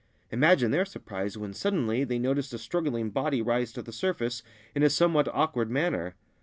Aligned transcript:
Imagine 0.31 0.71
their 0.71 0.83
surprise 0.83 1.37
when 1.37 1.53
suddenly 1.53 2.03
they 2.03 2.17
noticed 2.17 2.51
a 2.55 2.57
struggling 2.57 3.11
body 3.11 3.39
rise 3.39 3.71
to 3.73 3.83
the 3.83 3.91
surface 3.93 4.41
in 4.73 4.81
a 4.81 4.89
somewhat 4.89 5.27
awkward 5.31 5.69
manner 5.69 6.15